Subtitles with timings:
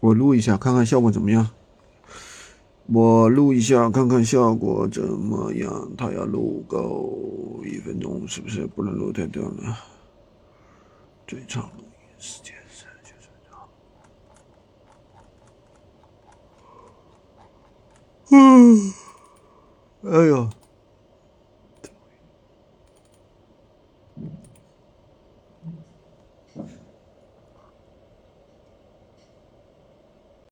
[0.00, 1.48] 我录一下，看看效果怎么样。
[2.86, 5.90] 我录一下，看看效果怎么样。
[5.96, 9.76] 他要录够一分钟，是不是不能录太短了？
[11.26, 12.54] 最长录音时间。
[18.28, 18.92] 嗯，
[20.02, 20.50] 哎呦，